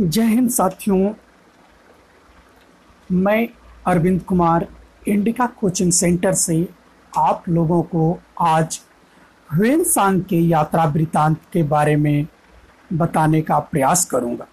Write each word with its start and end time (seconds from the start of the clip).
जय 0.00 0.22
हिंद 0.22 0.50
साथियों। 0.50 1.14
मैं 3.12 3.48
अरविंद 3.86 4.22
कुमार, 4.22 4.66
इंडिका 5.08 5.46
कोचिंग 5.46 5.92
सेंटर 5.92 6.32
से 6.32 6.68
आप 7.18 7.44
लोगों 7.48 7.82
को 7.82 8.18
आज 8.40 8.80
ह्वेन 9.52 9.84
सांग 9.84 10.22
के 10.22 10.36
यात्रा 10.36 10.84
वृतांत 10.84 11.36
के 11.52 11.62
बारे 11.62 11.96
में 11.96 12.26
बताने 12.92 13.42
का 13.42 13.58
प्रयास 13.58 14.04
करूँगा। 14.04 14.46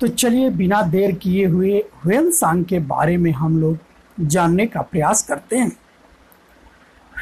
तो 0.00 0.08
चलिए, 0.08 0.50
बिना 0.50 0.82
देर 0.82 1.12
किए 1.12 1.46
हुए 1.46 1.84
ह्वेन 2.04 2.30
सांग 2.30 2.64
के 2.64 2.78
बारे 2.78 3.16
में 3.16 3.32
हम 3.32 3.60
लोग 3.60 3.78
जानने 4.20 4.66
का 4.66 4.82
प्रयास 4.82 5.22
करते 5.22 5.56
हैं। 5.56 5.76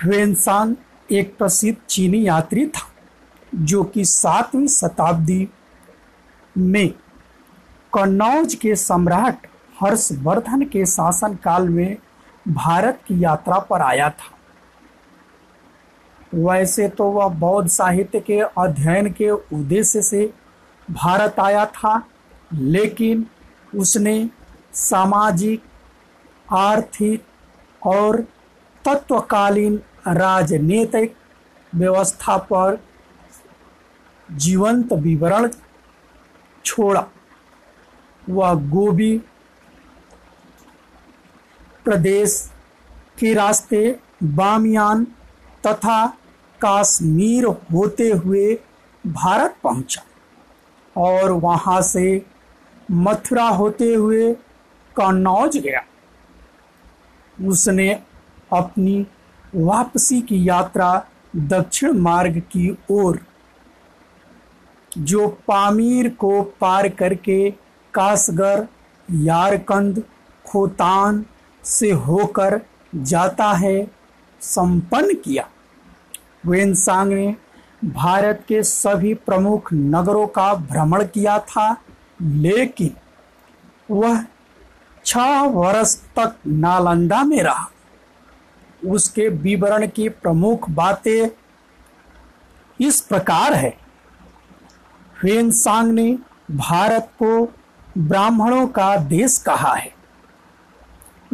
ह्वेन 0.04 0.34
सांग 0.34 0.74
एक 1.10 1.36
प्रसिद्ध 1.38 1.78
चीनी 1.88 2.26
यात्री 2.26 2.66
था, 2.66 2.86
जो 3.54 3.84
कि 3.84 4.04
सातवीं 4.04 4.66
शताब्दी 4.66 5.48
में। 6.58 6.88
कन्नौज 7.92 8.54
के 8.54 8.74
सम्राट 8.76 9.46
हर्षवर्धन 9.82 10.64
के 10.64 10.84
शासन 10.86 11.34
काल 11.34 11.68
में 11.68 11.96
भारत 12.48 13.00
की 13.06 13.22
यात्रा 13.24 13.58
पर 13.60 13.82
आया 13.82 14.08
था। 14.10 14.36
वैसे 16.34 16.88
तो 16.88 17.04
वह 17.04 17.28
बौद्ध 17.28 17.68
साहित्य 17.70 18.20
के 18.20 18.38
अध्ययन 18.58 19.10
के 19.12 19.30
उद्देश्य 19.30 20.02
से 20.02 20.32
भारत 20.88 21.40
आया 21.40 21.64
था, 21.66 22.02
लेकिन 22.52 23.26
उसने 23.76 24.28
सामाजिक, 24.74 25.62
आर्थिक 26.48 27.24
और 27.82 28.20
तत्वकालीन 28.84 29.80
राजनीतिक 30.08 31.14
व्यवस्था 31.74 32.36
पर 32.36 32.78
जीवंत 34.28 34.92
विवरण 34.92 35.48
छोड़ा, 36.64 37.06
वह 38.28 38.54
गोभी 38.70 39.16
प्रदेश 41.84 42.50
के 43.18 43.32
रास्ते 43.34 43.98
बामियान 44.22 45.04
तथा 45.66 46.06
काश्मीर 46.60 47.44
होते 47.72 48.08
हुए 48.10 48.54
भारत 49.04 49.56
पहुँचा 49.62 50.02
और 50.96 51.32
वहाँ 51.32 51.80
से 51.82 52.26
मथुरा 52.90 53.48
होते 53.48 53.94
हुए 53.94 54.32
कन्नौज 54.96 55.56
गया। 55.56 55.82
उसने 57.38 57.90
अपनी 58.52 59.06
वापसी 59.54 60.20
की 60.20 60.48
यात्रा 60.48 60.92
दक्षिण 61.36 61.92
मार्ग 61.98 62.38
की 62.52 62.76
ओर 62.90 63.20
जो 64.98 65.28
पामीर 65.28 66.08
को 66.08 66.42
पार 66.42 66.88
करके 66.88 67.50
कासगर, 67.94 68.68
यारकंद, 69.10 70.04
खोतान 70.46 71.24
से 71.64 71.90
होकर 71.90 72.60
जाता 72.94 73.52
है, 73.52 73.90
संपन्न 74.40 75.14
किया। 75.14 75.48
वेनसांग 76.46 77.12
ने 77.12 77.36
भारत 77.84 78.44
के 78.48 78.62
सभी 78.62 79.14
प्रमुख 79.14 79.72
नगरों 79.72 80.26
का 80.26 80.54
भ्रमण 80.54 81.04
किया 81.04 81.38
था, 81.38 81.76
लेकिन 82.22 82.96
वह 83.90 84.24
छह 85.04 85.42
वर्ष 85.42 85.96
तक 85.96 86.36
नालंदा 86.46 87.24
में 87.24 87.42
रहा। 87.42 87.70
उसके 88.86 89.28
विवरण 89.28 89.86
की 89.86 90.08
प्रमुख 90.08 90.70
बातें 90.70 91.28
इस 92.80 93.00
प्रकार 93.00 93.52
है। 93.52 93.79
ह्वेनसांग 95.22 95.92
ने 95.92 96.18
भारत 96.50 97.12
को 97.22 97.54
ब्राह्मणों 97.98 98.66
का 98.66 98.96
देश 98.96 99.38
कहा 99.38 99.74
है। 99.74 99.94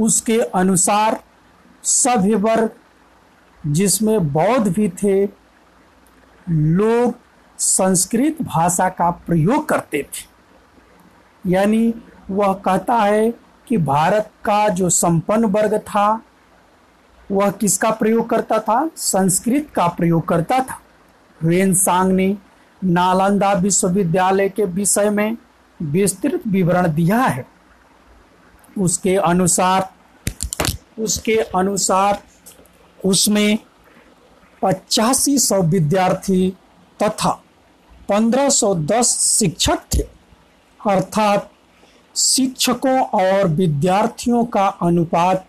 उसके 0.00 0.40
अनुसार 0.40 1.22
सभ्य 1.82 2.34
वर्ग, 2.34 2.70
जिसमें 3.66 4.32
बौद्ध 4.32 4.72
भी 4.72 4.88
थे, 4.88 5.24
लोग 6.48 7.14
संस्कृत 7.58 8.36
भाषा 8.42 8.88
का 8.88 9.10
प्रयोग 9.10 9.68
करते 9.68 10.02
थे। 10.02 10.36
यानी 11.50 11.94
वह 12.30 12.54
कहता 12.54 12.94
है 12.94 13.30
कि 13.68 13.76
भारत 13.76 14.30
का 14.44 14.68
जो 14.68 14.90
संपन्न 14.90 15.44
वर्ग 15.44 15.78
था, 15.78 16.22
वह 17.32 17.50
किसका 17.50 17.90
प्रयोग 17.90 18.30
करता 18.30 18.58
था? 18.58 18.90
संस्कृत 18.96 19.68
का 19.74 19.86
प्रयोग 19.86 20.28
करता 20.28 20.60
था। 20.60 20.80
वेन 21.42 21.74
सांग 21.74 22.12
ने 22.12 22.38
नालंदा 22.84 23.52
विश्वविद्यालय 23.52 24.48
के 24.48 24.64
विषय 24.64 25.10
में 25.10 25.36
विस्तृत 25.82 26.46
विवरण 26.48 26.92
दिया 26.94 27.18
है। 27.18 27.46
उसके 28.78 29.16
अनुसार 29.16 29.92
उसके 30.98 31.36
अनुसार 31.36 32.22
उसमें 33.04 33.58
पचासी 34.62 35.38
सौ 35.38 35.62
विद्यार्थी 35.62 36.50
तथा 37.02 37.30
पंद्रह 38.08 38.48
सौ 38.48 38.74
दस 38.74 39.08
शिक्षक 39.38 39.78
थे। 39.94 40.02
अर्थात 40.80 41.50
शिक्षकों 42.16 42.98
और 43.20 43.48
विद्यार्थियों 43.48 44.44
का 44.44 44.66
अनुपात 44.82 45.46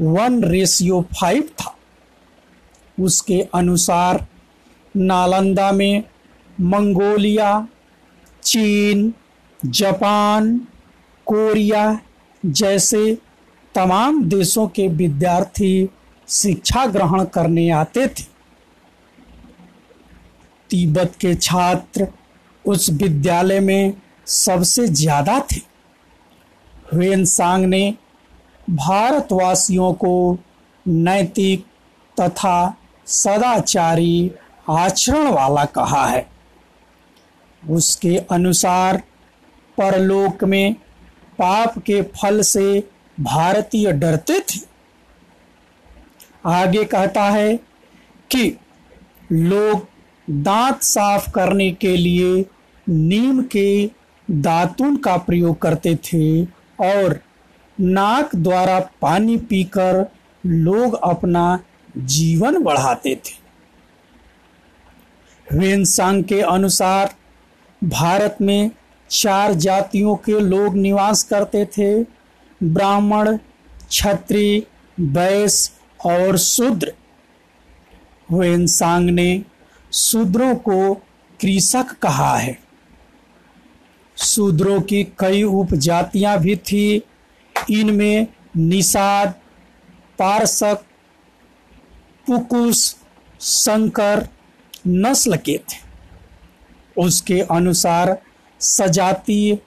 वन 0.00 0.42
रेशियो 0.44 1.00
फाइव 1.20 1.42
था। 1.60 1.74
उसके 3.00 3.40
अनुसार 3.54 4.26
नालंदा 4.96 5.72
में 5.72 6.04
मंगोलिया, 6.60 7.66
चीन, 8.42 9.12
जापान, 9.60 10.58
कोरिया 11.26 12.00
जैसे 12.42 13.18
तमाम 13.74 14.22
देशों 14.24 14.66
के 14.68 14.88
विद्यार्थी 14.88 15.88
शिक्षा 16.28 16.86
ग्रहण 16.86 17.24
करने 17.24 17.68
आते 17.70 18.06
थे। 18.06 18.24
तिब्बत 20.70 21.12
के 21.20 21.34
छात्र 21.34 22.06
उस 22.64 22.90
विद्यालय 22.92 23.60
में 23.60 23.94
सबसे 24.26 24.86
ज़्यादा 24.86 25.38
थे। 25.52 25.60
ह्वेनसांग 26.92 27.64
ने 27.64 27.94
भारतवासियों 28.70 29.92
को 29.94 30.38
नैतिक 30.86 31.64
तथा 32.16 32.76
सदाचारी 33.06 34.30
आचरण 34.70 35.28
वाला 35.28 35.64
कहा 35.64 36.06
है। 36.06 36.26
उसके 37.70 38.16
अनुसार 38.16 39.02
परलोक 39.78 40.44
में 40.44 40.74
पाप 41.38 41.78
के 41.78 42.02
फल 42.02 42.40
से 42.40 42.88
भारतीय 43.20 43.92
डरते 43.92 44.38
थे। 44.40 44.60
आगे 46.46 46.84
कहता 46.84 47.22
है 47.22 47.56
कि 48.30 48.58
लोग 49.32 49.86
दांत 50.30 50.82
साफ़ 50.82 51.30
करने 51.30 51.70
के 51.70 51.96
लिए 51.96 52.46
नीम 52.88 53.42
के 53.42 53.90
दातुन 54.30 54.96
का 54.96 55.16
प्रयोग 55.16 55.58
करते 55.58 55.94
थे 55.96 56.44
और 56.80 57.20
नाक 57.80 58.36
द्वारा 58.36 58.80
पानी 59.02 59.36
पीकर 59.36 60.06
लोग 60.46 60.94
अपना 60.94 61.58
जीवन 61.96 62.62
बढ़ाते 62.62 63.14
थे। 63.16 63.46
वेनसांग 65.58 66.24
के 66.24 66.40
अनुसार 66.40 67.14
भारत 67.84 68.36
में 68.40 68.70
चार 69.10 69.54
जातियों 69.54 70.16
के 70.16 70.40
लोग 70.40 70.76
निवास 70.76 71.22
करते 71.24 71.64
थे, 71.64 72.02
ब्राह्मण, 72.62 73.36
क्षत्रिय, 73.88 74.62
वैश्य 75.00 75.72
और 76.08 76.38
शूद्र। 76.38 76.94
वेनसांग 78.32 79.10
ने 79.10 79.44
शूद्रों 79.92 80.54
को 80.54 80.94
कृषक 81.40 81.98
कहा 82.02 82.36
है। 82.36 82.58
शूद्रों 84.16 84.80
की 84.80 85.04
कई 85.04 85.42
उपजातियाँ 85.42 86.38
भी 86.38 86.56
थी। 86.56 87.02
इनमें 87.70 88.26
निषाद, 88.56 89.34
पारसक, 90.18 90.74
पुकुस, 92.26 92.96
शंकर 93.40 94.28
नस्ल 94.86 95.36
के 95.36 95.58
थे। 95.58 95.85
उसके 96.98 97.40
अनुसार 97.40 98.16
सजातीय 98.60 99.58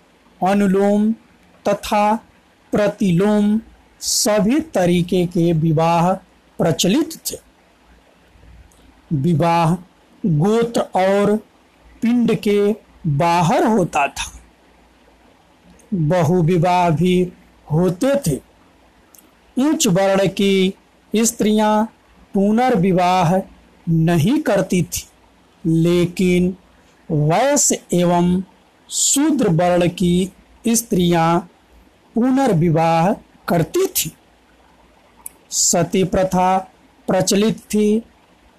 अनुलोम 0.47 1.11
तथा 1.65 2.15
प्रतिलोम 2.71 3.61
सभी 3.99 4.59
तरीके 4.59 5.25
के 5.25 5.51
विवाह 5.53 6.13
प्रचलित 6.59 7.15
थे। 7.25 7.37
विवाह 9.13 9.73
गोत्र 10.25 10.81
और 10.81 11.35
पिंड 12.01 12.35
के 12.35 12.75
बाहर 13.07 13.63
होता 13.63 14.07
था। 14.07 14.31
बहुविवाह 15.93 16.89
भी 16.89 17.31
होते 17.71 18.15
थे। 18.27 18.35
उच्च 19.57 19.87
वर्ण 19.87 20.27
की 20.27 20.73
स्त्रियाँ 21.15 21.85
पुनर्विवाह 22.33 23.35
नहीं 23.89 24.39
करती 24.39 24.81
थी, 24.83 25.07
लेकिन 25.65 26.55
वैश्य 27.11 27.81
एवं 27.93 28.43
शूद्र 28.89 29.49
वर्ण 29.49 29.87
की 29.87 30.31
स्त्रियाँ 30.67 31.39
पुनर्विवाह 32.15 33.11
करती 33.47 33.85
थी। 33.87 34.11
सती 35.51 36.03
प्रथा 36.03 36.57
प्रचलित 37.07 37.59
थी 37.59 37.99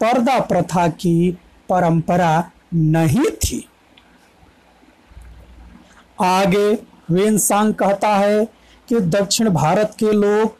पर्दा 0.00 0.41
प्रथा 0.41 0.88
की 0.88 1.38
परंपरा 1.69 2.50
नहीं 2.75 3.31
थी। 3.44 3.69
आगे 6.20 6.73
वेनसांग 7.11 7.75
कहता 7.75 8.08
है 8.08 8.44
कि 8.88 9.00
दक्षिण 9.00 9.50
भारत 9.50 9.97
के 9.99 10.12
लोग 10.12 10.56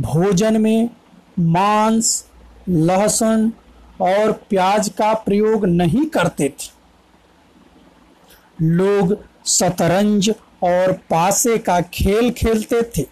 भोजन 0.00 0.60
में 0.60 0.90
मांस, 1.38 2.24
लहसुन 2.68 3.52
और 4.00 4.32
प्याज 4.32 4.88
का 4.88 5.14
प्रयोग 5.14 5.64
नहीं 5.66 6.06
करते 6.06 6.48
थे। 6.48 6.79
लोग 8.62 9.16
शतरंज 9.46 10.30
और 10.62 10.92
पासे 11.10 11.58
का 11.58 11.80
खेल 11.80 12.30
खेलते 12.30 12.82
थे। 12.96 13.06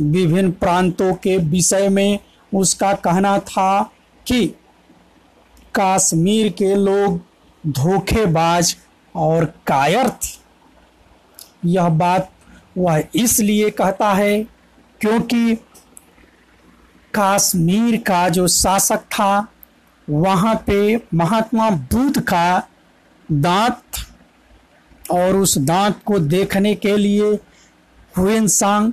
विभिन्न 0.00 0.50
प्रांतों 0.50 1.14
के 1.14 1.36
विषय 1.36 1.88
में 1.88 2.18
उसका 2.54 2.92
कहना 2.94 3.38
था 3.38 3.82
कि 4.26 4.46
कश्मीर 5.74 6.48
के 6.52 6.74
लोग 6.74 7.20
धोखेबाज 7.64 8.76
और 9.14 9.44
कायर 9.66 10.08
थे। 10.08 10.38
यह 11.64 11.88
बात 11.88 12.30
वह 12.78 13.02
इसलिए 13.14 13.70
कहता 13.70 14.12
है 14.14 14.42
क्योंकि 15.00 15.54
कश्मीर 17.14 17.96
का 17.96 18.28
जो 18.28 18.46
शासक 18.48 19.00
था, 19.12 19.46
वहाँ 20.10 20.54
पे 20.66 21.00
महात्मा 21.14 21.70
बुद्ध 21.70 22.20
का 22.20 22.68
दांत 23.32 23.82
और 25.10 25.36
उस 25.36 25.58
दांत 25.58 26.00
को 26.04 26.18
देखने 26.18 26.74
के 26.74 26.96
लिए 26.96 27.38
हुएनसांग 28.18 28.92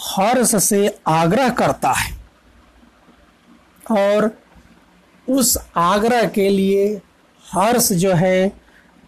हर्ष 0.00 0.64
से 0.64 0.98
आग्रह 1.06 1.48
करता 1.48 1.90
है। 1.90 2.16
और 3.90 4.38
उस 5.28 5.58
आग्रह 5.76 6.24
के 6.28 6.48
लिए 6.48 7.00
हर्ष 7.52 7.92
जो 7.92 8.14
है 8.14 8.52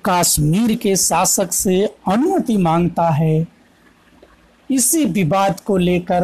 कश्मीर 0.04 0.76
के 0.76 0.96
शासक 0.96 1.52
से 1.52 1.86
अनुमति 1.86 2.56
माँगता 2.56 3.10
है। 3.10 3.46
इसी 4.70 5.04
विवाद 5.04 5.60
को 5.60 5.76
लेकर 5.76 6.22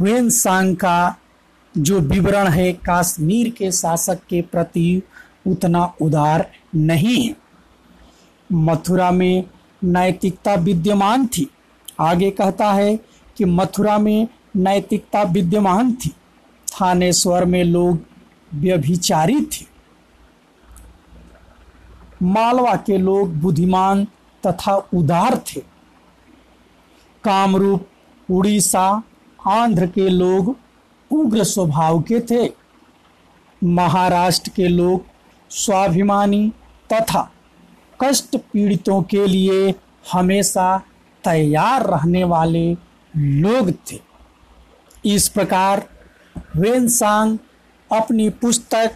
हुएनसांग 0.00 0.76
का 0.76 1.16
जो 1.78 2.00
विवरण 2.00 2.48
है, 2.48 2.72
कश्मीर 2.72 3.48
के 3.50 3.72
शासक 3.72 4.14
के 4.14 4.42
प्रति 4.42 5.02
उतना 5.46 5.94
उदार 6.00 6.50
नहीं 6.74 7.28
है। 7.28 7.39
मथुरा 8.52 9.10
में 9.10 9.44
नैतिकता 9.84 10.54
विद्यमान 10.54 11.26
थी। 11.26 11.50
आगे 12.00 12.30
कहता 12.30 12.72
है 12.72 12.96
कि 13.36 13.44
मथुरा 13.44 13.98
में 13.98 14.28
नैतिकता 14.56 15.22
विद्यमान 15.22 15.92
थी। 15.92 16.08
थानेश्वर 16.68 17.44
में 17.44 17.64
लोग 17.64 17.98
व्यभिचारी 18.54 19.40
थे। 19.40 19.66
मालवा 22.22 22.76
के 22.76 22.98
लोग 22.98 23.34
बुद्धिमान 23.34 24.04
तथा 24.46 24.74
उदार 24.94 25.38
थे। 25.38 25.60
कामरूप 27.24 27.86
उड़ीसा, 28.30 29.02
आंध्र 29.46 29.86
के 29.86 30.08
लोग 30.08 30.56
उग्र 31.10 31.44
स्वभाव 31.44 32.00
के 32.02 32.20
थे। 32.20 32.52
महाराष्ट्र 33.64 34.50
के 34.56 34.68
लोग 34.68 35.04
स्वाभिमानी 35.50 36.52
तथा 36.92 37.32
कष्ट 38.02 38.36
पीड़ितों 38.36 39.02
के 39.02 39.26
लिए 39.26 39.74
हमेशा 40.12 40.78
तैयार 41.24 41.86
रहने 41.86 42.24
वाले 42.24 42.76
लोग 43.16 43.70
थे। 43.70 44.00
इस 45.04 45.28
प्रकार 45.28 45.88
वेनसांग 46.56 47.38
अपनी 47.92 48.30
पुस्तक 48.30 48.92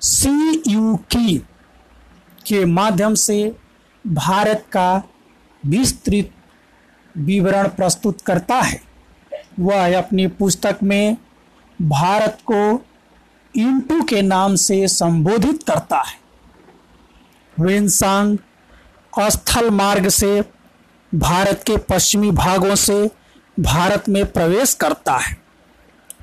सी 0.00 0.62
यू 0.68 0.96
की 0.96 1.38
के 2.46 2.64
माध्यम 2.64 3.14
से 3.14 3.56
भारत 4.06 4.64
का 4.72 5.02
विस्तृत 5.66 6.30
विवरण 7.16 7.68
प्रस्तुत 7.68 8.20
करता 8.20 8.54
है। 8.54 8.80
वह 9.60 9.98
अपनी 9.98 10.26
पुस्तक 10.26 10.78
में 10.82 11.16
भारत 11.82 12.38
को 12.50 12.84
इंटू 13.54 14.02
के 14.02 14.22
नाम 14.22 14.54
से 14.54 14.88
संबोधित 14.88 15.62
करता 15.62 15.98
है। 15.98 16.25
वेनसांग 17.60 18.36
स्थल 19.12 19.70
मार्ग 19.70 20.08
से 20.08 20.40
भारत 21.14 21.62
के 21.66 21.76
पश्चिमी 21.76 22.30
भागों 22.30 22.74
से 22.74 23.10
भारत 23.60 24.08
में 24.08 24.24
प्रवेश 24.32 24.74
करता 24.74 25.16
है। 25.16 25.36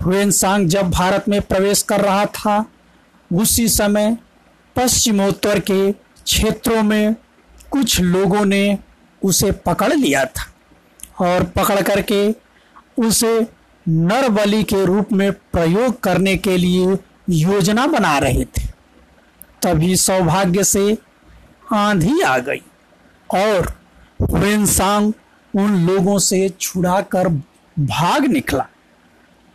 वेनसांग 0.01 0.68
जब 0.68 0.89
भारत 0.91 1.30
में 1.30 1.41
प्रवेश 1.41 1.81
कर 1.81 2.01
रहा 2.01 2.25
था, 2.25 2.65
उसी 3.33 3.68
समय 3.68 4.18
पश्चिमोत्तर 4.75 5.59
के 5.59 5.91
क्षेत्रों 5.91 6.83
में 6.83 7.15
कुछ 7.71 8.00
लोगों 8.01 8.45
ने 8.45 8.77
उसे 9.24 9.51
पकड़ 9.51 9.94
लिया 9.94 10.25
था 10.25 10.45
और 11.21 11.44
पकड़ 11.44 11.81
करके 11.81 12.31
उसे 12.97 13.47
नरबली 13.85 14.63
के 14.63 14.85
रूप 14.85 15.12
में 15.12 15.31
प्रयोग 15.31 16.00
करने 16.00 16.38
के 16.38 16.57
लिए 16.57 16.97
योजना 17.30 17.88
बना 17.88 18.18
रहे 18.18 18.45
थे। 18.45 18.68
तभी 19.62 19.95
सौभाग्य 19.95 20.63
से 20.63 20.97
आंधी 21.74 22.22
आ 22.22 22.38
गई। 22.38 22.62
और 23.30 23.74
वेनसांग 24.22 25.14
उन 25.54 25.86
लोगों 25.86 26.20
से 26.20 26.50
छुड़ाकर 26.50 27.28
भाग 27.80 28.25
निकला। 28.25 28.68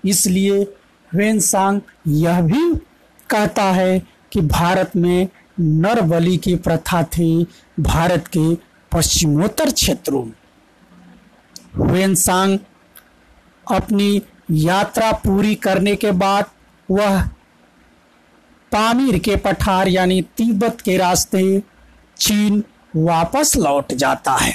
इसलिए 0.04 0.58
वेनसांग 1.14 1.80
यह 2.06 2.40
भी 2.40 2.74
कहता 3.30 3.62
है 3.62 4.02
कि 4.32 4.40
भारत 4.40 4.96
में 4.96 5.28
नर 5.60 6.00
बलि 6.00 6.36
की 6.36 6.54
प्रथा 6.56 7.02
थी 7.02 7.46
भारत 7.80 8.26
के 8.36 8.54
पश्चिमोत्तर 8.92 9.70
क्षेत्रों 9.70 10.24
में। 10.24 10.32
वेनसांग 11.92 12.58
अपनी 13.70 14.22
यात्रा 14.50 15.12
पूरी 15.12 15.54
करने 15.54 15.96
के 15.96 16.10
बाद 16.10 16.44
वह 16.90 17.22
पामीर 18.72 19.18
के 19.18 19.36
पठार 19.36 19.88
यानी 19.88 20.22
तिब्बत 20.22 20.80
के 20.80 20.96
रास्ते 20.96 21.62
चीन 22.18 22.62
वापस 22.96 23.56
लौट 23.56 23.92
जाता 23.92 24.32
है। 24.32 24.54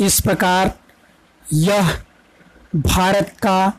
इस 0.00 0.20
प्रकार 0.20 0.72
यह 1.52 1.90
भारत 2.76 3.34
का 3.46 3.72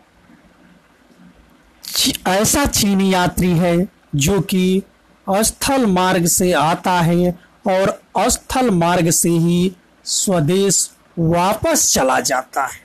ऐसा 2.27 2.65
चीनी 2.65 3.13
यात्री 3.13 3.50
है 3.50 3.88
जो 4.15 4.39
कि 4.41 4.81
अस्थल 5.27 5.86
मार्ग 5.86 6.25
से 6.25 6.51
आता 6.51 7.00
है 7.01 7.31
और 7.67 8.01
अस्थल 8.17 8.69
मार्ग 8.69 9.10
से 9.10 9.29
ही 9.29 9.75
स्वदेश 10.05 10.89
वापस 11.19 11.93
चला 11.93 12.19
जाता 12.19 12.65
है। 12.65 12.79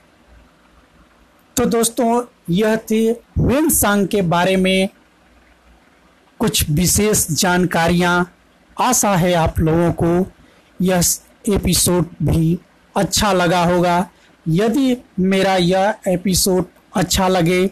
तो 1.57 1.65
दोस्तों, 1.65 2.23
यह 2.49 2.75
थे 2.91 3.11
वेनसांग 3.11 4.07
के 4.07 4.21
बारे 4.21 4.55
में 4.55 4.89
कुछ 6.39 6.69
विशेष 6.69 7.25
जानकारियाँ। 7.31 8.33
आशा 8.79 9.15
है 9.15 9.33
आप 9.33 9.59
लोगों 9.59 9.91
को 9.93 10.31
यह 10.79 11.01
एपिसोड 11.49 12.09
भी 12.23 12.59
अच्छा 12.95 13.31
लगा 13.33 13.63
होगा। 13.65 14.09
यदि 14.45 14.97
मेरा 15.21 15.55
यह 15.55 15.95
एपिसोड 16.07 16.65
अच्छा 16.95 17.27
लगे 17.27 17.65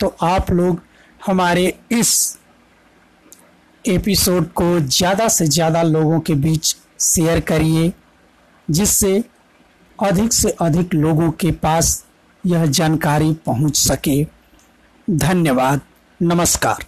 तो 0.00 0.14
आप 0.22 0.50
लोग 0.50 0.80
हमारे 1.20 1.66
इस 1.92 2.38
एपिसोड 3.84 4.52
को 4.52 4.78
ज़्यादा 4.80 5.28
से 5.28 5.46
ज़्यादा 5.46 5.82
लोगों 5.82 6.20
के 6.20 6.34
बीच 6.36 6.76
शेयर 7.00 7.40
करिए, 7.40 7.92
जिससे 8.68 9.22
अधिक 9.98 10.32
से 10.32 10.50
अधिक 10.60 10.94
लोगों 10.94 11.30
के 11.30 11.50
पास 11.58 12.04
यह 12.44 12.66
जानकारी 12.68 13.32
पहुँच 13.46 13.76
सके। 13.78 14.22
धन्यवाद। 15.08 15.80
नमस्कार। 16.20 16.84